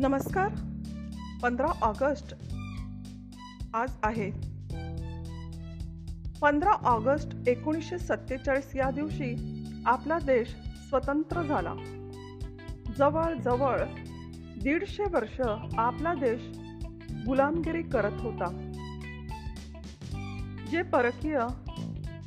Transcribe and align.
नमस्कार 0.00 0.48
पंधरा 1.42 1.66
ऑगस्ट. 1.82 2.34
आज 3.74 3.92
आहे. 4.02 4.30
पंधरा 6.40 6.70
ऑगस्ट 6.70 7.48
एकोणीसशे 7.48 7.98
सत्तेचाळीस 7.98 8.76
या 8.76 8.90
दिवशी 8.90 9.62
आपला 9.86 10.18
देश 10.18 10.48
स्वतंत्र 10.88 11.42
झाला. 11.42 11.74
जवळजवळ 12.98 13.80
दीडशे 14.62 15.02
वर्ष 15.02 15.40
आपला 15.78 16.14
देश 16.14 16.58
गुलामगिरी 17.26 17.82
करत 17.82 18.20
होता. 18.20 18.72
जे 20.70 20.82
परकीय 20.82 21.38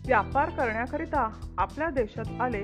व्यापार 0.06 0.50
करण्याकरिता 0.50 1.54
आपल्या 1.58 1.90
देशात 1.90 2.42
आले 2.42 2.64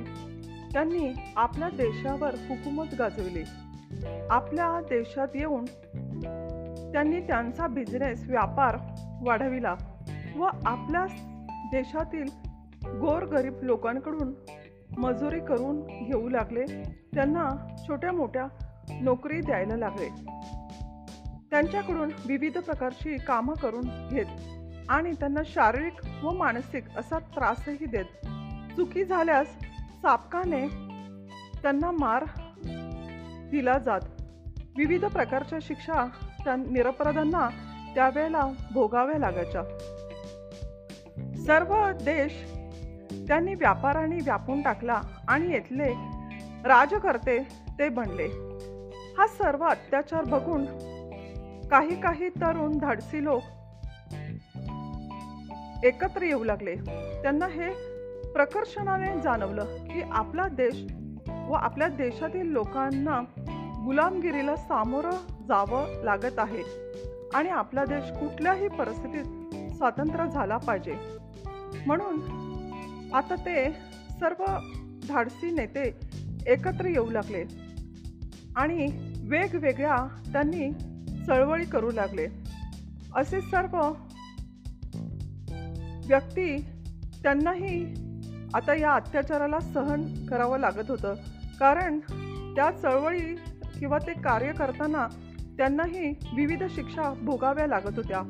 त्यांनी 0.74 1.14
आपल्या 1.36 1.70
देशावर 1.70 2.36
हुकूमत 2.36 2.96
गाजविली. 3.00 3.44
आपल्या 4.30 4.82
देशात 4.82 5.28
येऊन 5.36 5.66
त्यांनी 6.92 7.20
त्यांचा 7.20 7.68
बिझनेस 7.68 8.24
व्यापार 8.28 8.78
वाढविला 9.22 9.76
व 10.36 10.50
आपल्या 10.66 11.06
देशातील 11.72 12.26
गोरगरीब 13.00 13.54
लोकांकडून 13.62 14.34
मजुरी 14.98 15.40
करून 15.40 15.82
घेऊ 15.82 16.30
लागले. 16.30 16.66
त्यांना 17.16 17.76
छोट्या 17.88 18.12
मोठ्या 18.12 18.46
नोकरी 19.02 19.42
द्यायला 19.42 19.76
लागले. 19.76 20.10
त्यांच्याकडून 21.52 22.12
विविध 22.26 22.58
प्रकारची 22.58 23.18
कामं 23.18 23.54
करून 23.54 24.10
घेत 24.10 24.26
आणि 24.90 25.12
त्यांना 25.12 25.42
शारीरिक 25.46 26.26
व 26.26 26.32
मानसिक 26.32 26.84
असा 26.98 27.20
त्रासही 27.20 27.86
देत. 27.86 28.28
चुकी 28.76 29.04
झाल्यास 29.04 29.48
सापकाने 30.02 30.68
त्यांना 31.62 31.92
मार 31.92 32.26
दिला 33.52 33.78
जात. 33.78 34.02
विविध 34.78 35.06
प्रकारच्या 35.06 35.60
शिक्षा 35.62 36.06
त्या 36.46 36.56
निरपराधांना 36.56 37.50
त्यावेळेला 37.96 38.50
भोगाव्या 38.74 39.20
लागायच्या. 39.20 39.64
सर्व 41.46 41.92
देश 42.04 42.32
त्यांनी 43.28 43.56
व्यापाराने 43.56 44.16
व्यापून 44.16 44.62
टाकला 44.62 45.02
आणि 45.28 45.52
येथले 45.52 45.94
राजकर्ते 46.64 47.40
ते 47.80 47.90
बनले. 47.90 48.28
हा 49.18 49.28
सर्व 49.28 49.66
अत्याचार 49.66 50.24
बघून 50.24 50.66
काही 51.68 52.02
काही 52.02 52.30
तरुण 52.30 52.78
धाडसी 52.78 53.24
लोक 53.24 53.42
एकत्र 55.86 56.22
येऊ 56.22 56.44
लागले. 56.44 56.76
त्यांना 57.22 57.48
हे 57.48 57.70
प्रकर्षणाने 58.32 59.22
जाणवलं 59.22 59.66
की 59.66 60.02
आपला 60.12 60.48
देश 60.48 60.94
व 61.48 61.54
आपल्या 61.54 61.88
देशातील 61.88 62.46
लोकांना 62.46 63.22
गुलामगिरीला 63.86 64.56
सामोरं 64.56 65.10
जावं 65.48 66.04
लागत 66.04 66.40
आहे. 66.40 66.64
आणि 67.34 67.50
आपला 67.50 67.86
देश 67.86 68.12
कुठल्याही 68.12 68.68
परिस्थितीत 68.68 69.24
स्वातंत्र्य 69.76 70.30
झाला 70.30 70.58
पाहिजे. 70.58 70.96
म्हणून 71.86 72.20
आता 73.14 73.36
ते 73.36 73.72
सर्व 74.20 74.44
धाडसी 75.08 75.52
नेते 75.52 76.00
एकत्र 76.48 76.86
येऊ 76.86 77.10
लागले. 77.10 77.44
आणि 78.56 78.88
वेगवेगळ्या 79.22 80.22
त्यांनी 80.34 80.74
चळवळी 81.28 81.66
करू 81.66 81.92
लागले. 81.92 82.28
असे 83.16 83.42
सर्व 83.42 83.78
व्यक्ती 86.08 86.66
त्यांनाही 87.24 87.94
आता 88.54 88.74
या 88.74 88.92
अत्याचाराला 88.92 89.60
सहन 89.60 90.26
करावं 90.26 90.60
लागत 90.60 90.92
होतं. 90.92 91.14
कारण 91.60 92.00
त्या 92.56 92.72
चळवळी 92.72 93.36
किंवा 93.80 93.98
ते 93.98 94.14
कार्य 94.14 94.52
करताना 94.54 95.08
त्यांनाही 95.58 96.10
विविध 96.36 96.64
शिक्षा 96.64 97.14
भोगाव्या 97.22 97.68
लागत 97.68 97.96
होत्या. 97.96 98.22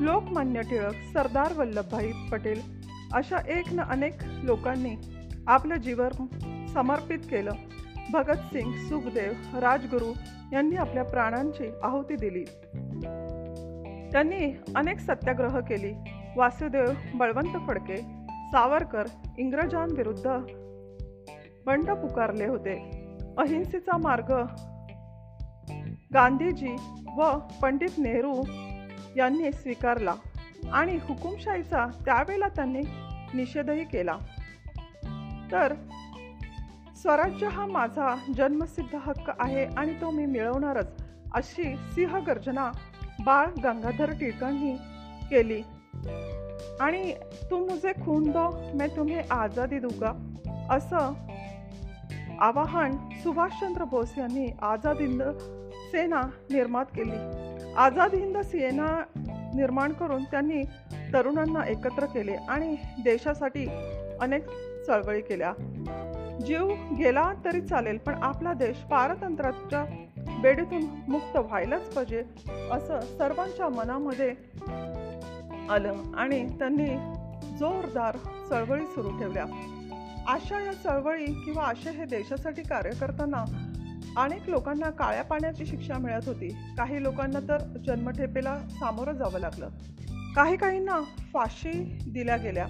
लोकमान्य 0.00 0.60
टिळक 0.60 0.94
सरदार 1.12 1.52
वल्लभभाई 1.56 2.12
पटेल 2.32 2.60
अशा 3.12 3.36
एक 3.48 3.64
न 3.72 3.80
अनेक 3.80 4.12
लोकांनी 4.42 4.96
आपलं 5.46 5.76
जीवन 5.76 6.26
समर्पित 6.66 7.18
केलं. 7.18 7.50
भगतसिंग 8.12 8.72
सुखदेव 8.72 9.58
राजगुरू 9.58 10.12
यांनी 10.52 10.76
आपल्या 10.76 11.04
प्राणांची 11.04 11.70
आहुती 11.82 12.14
दिली. 12.16 12.44
त्यांनी 14.12 14.56
अनेक 14.76 14.98
सत्याग्रह 14.98 15.60
केली. 15.60 15.92
वासुदेव 16.36 16.86
बळवंत 17.14 17.68
फडके 17.68 17.96
सावरकर 18.30 19.04
इंग्रजांविरुद्ध 19.38 20.30
बंड 21.66 21.90
पुकारले 21.90 22.46
होते. 22.46 23.06
अहिंसेचा 23.38 23.96
मार्ग 23.96 24.32
गांधीजी 26.14 26.76
व 27.16 27.38
पंडित 27.62 27.98
नेहरू 27.98 28.42
यांनी 29.16 29.52
स्वीकारला 29.52 30.14
आणि 30.72 30.96
हुकुमशाहीचा 30.96 31.86
त्यावेळेला 32.04 32.48
त्यांनी 32.48 32.82
निषेधही 33.34 33.84
केला. 33.84 34.16
तर 35.52 35.74
स्वराज्य 36.96 37.46
हा 37.46 37.66
माझा 37.66 38.14
जन्मसिद्ध 38.36 38.94
हक्क 38.94 39.30
आहे 39.38 39.64
आणि 39.64 39.92
तो 40.00 40.10
मी 40.10 40.26
मिळवणारच 40.26 40.86
अशी 41.34 41.76
सिंहगर्जना 41.76 42.70
बाळ 43.24 43.46
गंगाधर 43.64 44.10
टिळकांनी 44.10 44.74
केली. 45.30 45.62
आणि 46.80 47.14
तू 47.50 47.66
मुझे 47.66 47.92
खून 47.92 48.30
दो 48.30 48.48
मैं 48.74 48.96
तुम्हें 48.96 49.22
आझादी 49.30 49.78
दूंगा 49.78 50.10
असं 50.70 51.12
आवाहन 52.40 52.96
सुभाषचंद्र 53.22 53.84
बोस 53.84 54.12
यांनी 54.18 54.46
आझाद 54.62 55.00
हिंद 55.00 55.22
सेना 55.92 56.20
निर्माण 56.50 56.84
केली. 56.84 57.16
आझाद 57.76 58.14
हिंद 58.14 58.38
सेना 58.38 58.86
निर्माण 59.54 59.92
करून 59.92 60.24
त्यांनी 60.24 60.62
तरुणांना 61.12 61.64
एकत्र 61.68 62.04
केले 62.04 62.34
आणि 62.48 62.76
देशासाठी 63.04 63.66
अनेक 64.20 64.46
चळवळी 64.86 65.20
केल्या. 65.20 65.52
जीव 66.46 66.70
गेला 66.98 67.32
तरी 67.44 67.60
चालेल 67.60 67.98
पण 67.98 68.14
आपला 68.22 68.52
देश 68.52 68.76
पारतंत्र्याच्या 68.76 69.84
बेडीतून 70.42 70.84
मुक्त 71.08 71.36
व्हायलाच 71.36 71.94
पाहिजे 71.94 72.22
असं 72.72 73.00
सर्वांच्या 73.18 73.68
मनामध्ये 73.68 74.30
आलं 75.70 76.16
आणि 76.16 76.46
त्यांनी 76.58 76.88
जोरदार 77.58 78.16
चळवळी 78.50 78.86
सुरू 78.86 79.18
ठेवल्या. 79.18 79.44
आशा 80.28 80.60
या 80.60 80.72
चळवळी 80.72 81.26
किंवा 81.26 81.64
आशा 81.64 81.90
हे 81.90 82.04
देशासाठी 82.04 82.62
कार्य 82.62 82.90
करताना 82.90 83.44
अनेक 84.16 84.48
लोकांना 84.48 84.90
काळ्या 84.90 85.24
पाण्याची 85.24 85.66
शिक्षा 85.66 85.98
मिळत 85.98 86.26
होती. 86.26 86.48
काही 86.48 87.02
लोकांना 87.02 87.40
तर 87.40 87.58
जन्मठेपेला 87.86 88.58
सामोरं 88.58 89.12
जावं 89.12 89.40
लागलं. 89.40 89.68
काही 90.36 90.56
काहींना 90.56 91.00
फाशी 91.32 91.98
दिल्या 92.10 92.36
गेल्या. 92.36 92.66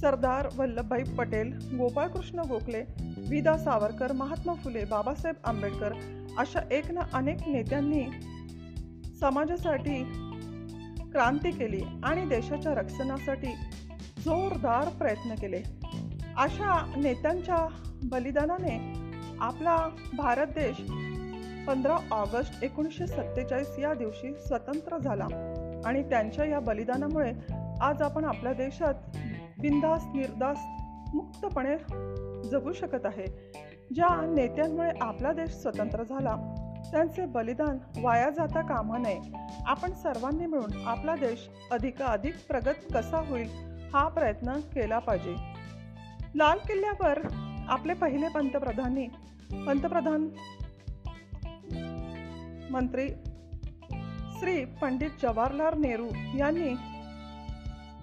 सरदार 0.00 0.48
वल्लभभाई 0.56 1.02
पटेल 1.02 1.52
गोपाळकृष्ण 1.78 2.38
गोखले 2.38 2.84
विदा 3.28 3.58
सावरकर 3.58 4.12
महात्मा 4.12 4.54
फुले 4.54 4.84
बाबासाहेब 4.84 5.36
आंबेडकर 5.44 5.92
अशा 6.38 6.60
एक 6.70 6.90
ना 6.90 7.00
अनेक 7.12 7.48
नेत्यांनी 7.48 8.04
समाजासाठी 9.20 10.04
क्रांती 11.12 11.50
केली 11.50 11.80
आणि 12.04 12.24
देशाच्या 12.24 12.74
रक्षणासाठी 12.74 13.52
जोरदार 14.18 14.88
प्रयत्न 14.88 15.34
केले. 15.34 15.62
अशा 16.38 16.92
नेत्यांच्या 16.96 17.68
बलिदानाने 18.04 18.92
आपला 19.40 19.88
भारत 20.16 20.46
देश 20.46 20.80
पंधरा 21.66 21.96
ऑगस्ट 22.10 22.64
एकोणीसशे 22.64 23.06
सत्तेचाळीस 23.06 23.78
या 23.78 23.94
दिवशी 23.94 24.34
स्वतंत्र 24.34 24.98
झाला. 24.98 25.24
आणि 25.86 26.02
त्यांच्या 26.02 26.44
या 26.44 26.60
बलिदानामुळे 26.60 27.32
आज 27.80 28.02
आपण 28.02 28.24
आपल्या 28.24 28.52
देशात 28.52 28.94
बिंदास 29.60 30.04
निर्दास 30.14 30.56
मुक्तपणे 31.14 31.76
जगू 32.48 32.72
शकत 32.72 33.06
आहे. 33.06 33.26
ज्या 33.94 34.26
नेत्यांमुळे 34.34 34.90
आपला 35.00 35.32
देश 35.32 35.50
स्वतंत्र 35.50 36.02
झाला 36.02 36.36
त्यांचे 36.92 37.26
बलिदान 37.26 37.78
वाया 38.02 38.30
जाता 38.30 38.60
कामा 38.60 38.98
नये. 38.98 39.20
आपण 39.66 39.92
सर्वांनी 39.92 40.46
मिळून 40.46 40.86
आपला 40.86 41.14
देश 41.14 41.48
अधिकाधिक 41.70 42.34
प्रगत 42.48 42.92
कसा 42.94 43.18
होईल 43.18 43.48
हा 43.94 44.08
प्रयत्न 44.08 44.52
केला 44.52 44.98
पाहिजे. 44.98 45.57
लाल 46.38 46.58
किल्ल्यावर 46.58 47.18
आपले 47.68 47.94
पहिले 47.94 48.28
पंतप्रधानी 48.28 49.06
पंतप्रधान 49.66 50.28
मंत्री 52.70 53.08
श्री 54.38 54.64
पंडित 54.64 55.10
जवाहरलाल 55.22 55.80
नेहरू 55.80 56.06
यांनी 56.38 56.74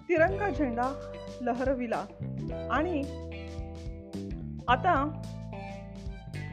तिरंगा 0.09 0.49
झेंडा 0.49 0.89
लहरविला. 1.41 2.03
आणि 2.71 3.01
आता 4.67 4.97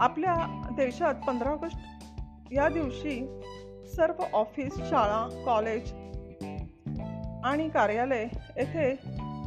आपल्या 0.00 0.36
देशात 0.76 1.14
पंधरा 1.26 1.50
ऑगस्ट 1.50 2.52
या 2.52 2.68
दिवशी 2.68 3.40
सर्व 3.96 4.24
ऑफिस 4.32 4.72
शाळा 4.76 5.42
कॉलेज 5.46 5.92
आणि 7.44 7.68
कार्यालय 7.68 8.26
येथे 8.56 8.94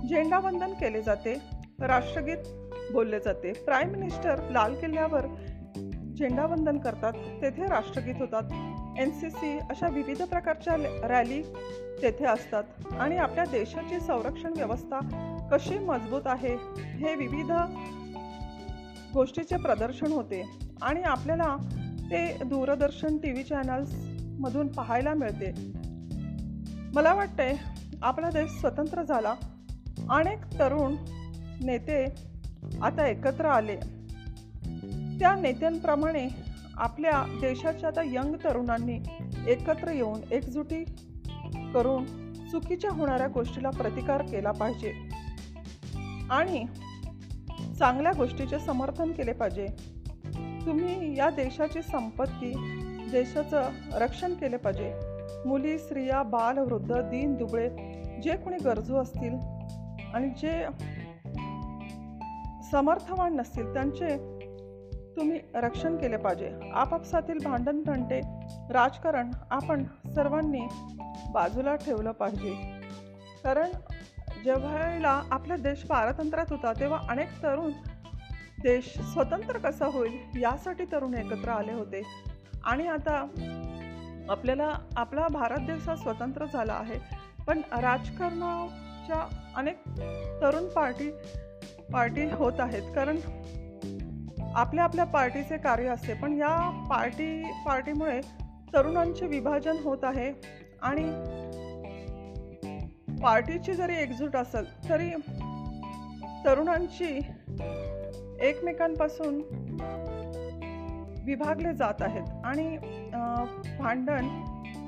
झेंडावंदन 0.10 0.74
केले 0.74 1.02
जाते. 1.02 1.55
राष्ट्रगीत 1.80 2.38
बोलले 2.94 3.20
जाते. 3.20 3.54
प्राईम 3.54 3.90
मिनिस्टर 3.90 4.50
लाल 4.52 4.76
किल्ल्यावर 4.76 5.26
झेंडावंदन 6.18 6.78
करतात 6.78 7.14
तेथे 7.14 7.68
राष्ट्रगीत 7.68 8.16
होतात. 8.20 8.44
एन 9.00 9.12
सी 9.12 9.30
सी 9.30 9.58
अशा 9.58 9.88
विविध 9.88 10.22
प्रकारच्या 10.22 10.76
रॅली 11.08 11.42
तेथे 12.02 12.26
असतात. 12.26 12.64
आणि 13.00 13.18
आपल्या 13.18 13.46
देशाची 13.46 14.00
संरक्षण 14.00 14.54
व्यवस्था 14.58 15.00
कशी 15.52 15.80
मजबूत 15.80 16.22
आहे 16.26 16.56
हे 16.78 17.16
विविध 17.16 17.52
गोष्टीचे 19.14 19.58
प्रदर्शन 19.58 20.12
होते. 20.12 20.58
आणि 20.82 21.02
आपल्याला 21.02 21.56
ते 22.12 22.44
दूरदर्शन 22.44 23.18
टी 23.18 23.32
व्ही 23.32 23.44
चॅनल्समधून 23.44 24.68
पाहायला 24.68 25.14
मिळते. 25.14 25.54
मला 26.96 27.14
वाटते 27.14 27.60
आपला 28.02 28.30
देश 28.30 28.52
स्वतंत्र 28.52 29.04
झाला. 29.04 29.36
अनेक 30.10 30.60
तरुण 30.60 30.96
नेते 31.64 32.06
आता 32.82 33.08
एकत्र 33.08 33.46
आले. 33.46 33.76
त्या 35.20 35.36
नेत्यांप्रमाणे 35.36 36.28
आपल्या 36.74 37.24
देशाच्या 37.42 37.90
आता 37.90 38.02
यंग 38.06 38.36
तरुणांनी 38.36 39.00
एकत्र 39.48 39.92
येऊन 39.92 40.20
एकजुटी 40.32 40.84
करून 41.74 42.34
चुकीच्या 42.52 42.92
होणाऱ्या 42.92 43.28
गोष्टीला 43.28 43.70
प्रतिकार 43.70 44.22
केला 44.22 44.52
पाहिजे. 44.52 44.94
आणि 46.30 46.66
चांगल्या 47.80 48.12
गोष्टीचे 48.18 48.60
समर्थन 48.60 49.12
केले 49.12 49.34
पाहिजे. 49.34 49.68
तुम्ही 50.66 51.18
या 51.18 51.30
देशाची 51.30 51.82
संपत्ती 51.82 52.54
देशाचं 53.12 53.70
रक्षण 53.92 54.34
केले 54.34 54.58
पाहिजे. 54.58 54.94
मुली 55.46 55.78
स्त्रिया 55.78 56.24
बाल 56.24 56.58
वृद्ध 56.58 57.02
दीन 57.02 57.36
दुबळे 57.36 57.70
जे 58.24 58.36
कोणी 58.36 58.58
गरजू 58.58 58.96
असतील 58.96 59.34
आणि 60.14 60.30
जे 60.30 60.66
समर्थवान 62.76 63.36
नसतील 63.36 63.74
त्यांचे 63.74 64.08
तुम्ही 65.16 65.40
रक्षण 65.54 65.98
केले 65.98 66.18
पाहिजे. 66.18 66.52
आपापसातील 66.74 67.38
भांडण 67.44 67.82
तंटे 67.88 68.22
राजकारण 68.70 69.32
आपण 69.50 69.84
सर्वांनी 70.16 70.62
बाजूला 71.32 71.76
ठेवलं 71.76 72.12
पाहिजे. 72.12 72.54
कारण 73.44 73.72
जेव्हा 74.46 75.22
आपला 75.32 75.56
देश 75.56 75.84
पारतंत्र्यात 75.84 76.46
होता 76.50 76.74
तेव्हा 76.80 77.00
अनेक 77.10 77.28
तरुण 77.44 77.72
देश 78.64 79.00
स्वतंत्र 79.14 79.58
कसा 79.58 79.86
होईल 79.86 80.42
यासाठी 80.42 80.86
तरुण 80.86 81.14
एकत्र 81.14 81.50
आले 81.50 81.74
होते. 81.74 82.02
आणि 82.64 82.88
आता 82.88 83.28
आपल्याला 84.30 84.72
आपला 84.98 85.28
भारत 85.28 85.60
देश 85.60 85.90
हा 85.90 85.96
स्वतंत्र 85.96 86.46
झाला 86.54 86.74
आहे. 86.74 87.00
पण 87.48 87.62
राजकारणाच्या 87.72 89.28
अनेक 89.56 89.78
तरुण 90.42 90.68
पार्टी 90.70 91.12
पार्टी 91.94 92.24
होत 92.32 92.60
आहेत. 92.60 92.94
कारण 92.96 93.18
आपल्या 94.56 94.84
आपल्या 94.84 95.06
पार्टीचे 95.06 95.58
कार्य 95.58 95.88
असते. 95.88 96.14
पण 96.14 96.34
या 96.34 96.86
पार्टी 96.90 97.44
पार्टीमुळे 97.66 98.20
तरुणांचे 98.74 99.28
विभाजन 99.28 99.78
होत 99.84 100.04
आहे. 100.04 100.32
आणि 100.82 101.04
पार्टीची 103.22 103.74
जरी 103.74 103.96
एकजूट 103.96 104.36
असेल 104.36 104.90
तरी 104.90 105.10
तरुणांची 106.46 107.20
एकमेकांपासून 108.42 109.42
विभागले 111.26 111.74
जात 111.74 112.02
आहेत. 112.02 112.28
आणि 112.46 112.78
भांडण 113.80 114.28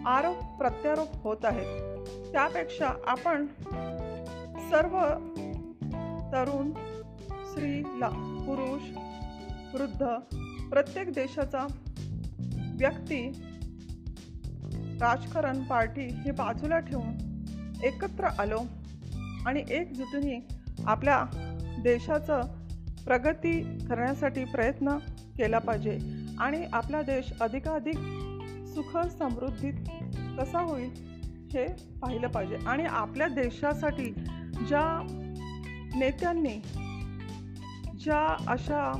आरोप 0.07 0.57
प्रत्यारोप 0.57 1.15
होत 1.23 1.45
आहेत. 1.45 1.97
त्यापेक्षा 2.31 2.89
आपण 3.07 3.45
सर्व 4.69 4.97
तरुण 6.31 6.71
स्त्रीला 7.45 8.09
पुरुष 8.47 8.81
वृद्ध 9.75 10.05
प्रत्येक 10.69 11.13
देशाचा 11.13 11.67
व्यक्ती 12.79 13.31
राजकारण 15.01 15.63
पार्टी 15.63 16.01
हे 16.01 16.31
बाजूला 16.31 16.79
ठेवून 16.79 17.13
एकत्र 17.83 18.25
आलो 18.25 18.59
आणि 19.45 19.63
एकजुटीने 19.69 20.47
आपल्या 20.85 21.25
देशाचं 21.83 22.41
प्रगती 23.05 23.61
करण्यासाठी 23.61 24.45
प्रयत्न 24.45 24.97
केला 25.37 25.59
पाहिजे 25.59 25.99
आणि 26.39 26.65
आपला 26.73 27.01
देश 27.01 27.33
अधिकाधिक 27.41 27.95
सुख 28.67 28.97
समृद्धीत 29.07 29.73
कसा 30.39 30.59
होईल 30.59 30.89
हे 31.53 31.65
पाहिलं 32.01 32.27
पाहिजे. 32.27 32.55
आणि 32.55 32.83
आपल्या 32.83 33.27
देशासाठी 33.27 34.05
ज्या 34.67 35.13
नेत्यांनी 35.99 36.61
ज्या 37.99 38.35
अशा 38.47 38.91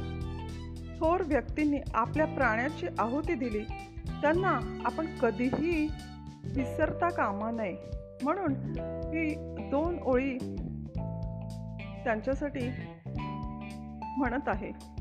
थोर 1.00 1.22
व्यक्तींनी 1.22 1.78
आपल्या 1.94 2.26
प्राण्याची 2.26 2.88
आहुती 3.00 3.34
दिली 3.34 3.64
त्यांना 4.22 4.82
आपण 4.86 5.06
कधीही 5.18 5.88
विसरता 6.56 7.10
कामा 7.10 7.52
नये. 7.52 7.76
म्हणून 8.24 8.54
ही 9.14 9.36
दोन 9.70 10.00
ओळी 10.04 10.38
त्यांच्यासाठी 12.04 12.70
म्हणत 14.18 14.48
आहे. 14.48 14.97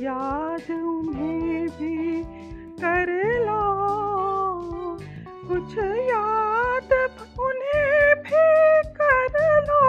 याद 0.00 0.70
उन्हें 0.70 1.68
भी 1.68 2.24
कर 2.80 3.08
लो। 3.46 3.64
कुछ 5.48 5.78
याद 6.10 6.92
उन्हें 7.40 8.14
भी 8.16 8.46
कर 8.98 9.34
लो। 9.68 9.84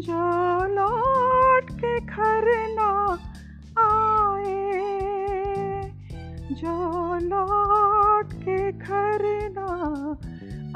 जो 0.00 0.22
लौट 0.74 1.70
के 1.72 2.00
घर 2.00 2.44
ना 2.70 2.90
आए, 3.78 4.72
जो 6.52 6.74
लौट 7.26 8.32
के 8.44 8.72
घर 8.72 9.22
ना 9.58 9.70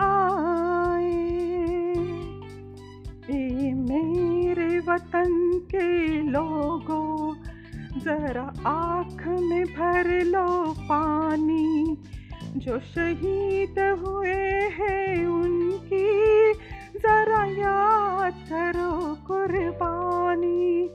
आए। 0.05 1.31
ए 3.31 3.73
मेरे 3.75 4.79
वतन 4.79 5.39
के 5.74 6.22
लोगों, 6.22 7.34
जरा 8.00 8.52
आँख 8.66 9.26
में 9.28 9.64
भर 9.64 10.24
लो 10.24 10.72
पानी। 10.72 11.98
जो 12.56 12.78
शहीद 12.78 13.78
हुए 13.78 14.68
हैं 14.78 15.26
उनकी, 15.26 16.52
जरा 16.98 17.44
याद 17.44 18.32
करो 18.32 19.14
कुर्बानी। 19.26 20.90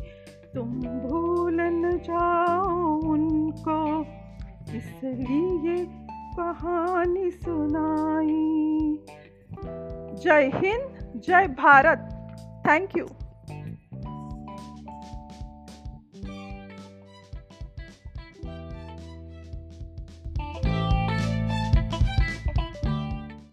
तुम 0.56 0.70
भूल 0.82 1.62
न 1.62 1.98
जाओ 1.98 3.02
उनको, 3.02 4.02
इसलिए 4.78 5.86
कहानी 6.40 7.32
सुनाई। 7.32 9.00
जय 10.24 10.52
हिंद, 10.56 11.22
जय 11.28 11.48
भारत। 11.48 12.10
Thank 12.70 12.98
you 12.98 13.06